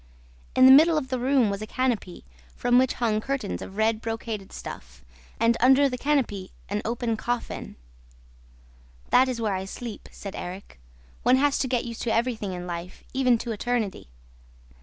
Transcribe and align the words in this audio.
In 0.55 0.65
the 0.65 0.71
middle 0.71 0.97
of 0.97 1.09
the 1.09 1.19
room 1.19 1.51
was 1.51 1.61
a 1.61 1.67
canopy, 1.67 2.25
from 2.55 2.79
which 2.79 2.93
hung 2.93 3.21
curtains 3.21 3.61
of 3.61 3.77
red 3.77 4.01
brocaded 4.01 4.51
stuff, 4.51 5.05
and, 5.39 5.55
under 5.59 5.87
the 5.87 5.95
canopy, 5.95 6.49
an 6.69 6.81
open 6.83 7.15
coffin. 7.15 7.75
'That 9.11 9.27
is 9.29 9.39
where 9.39 9.53
I 9.53 9.65
sleep,' 9.65 10.09
said 10.11 10.35
Erik. 10.35 10.79
'One 11.21 11.35
has 11.35 11.59
to 11.59 11.67
get 11.67 11.85
used 11.85 12.01
to 12.01 12.11
everything 12.11 12.53
in 12.53 12.65
life, 12.65 13.03
even 13.13 13.37
to 13.37 13.51
eternity.' 13.51 14.07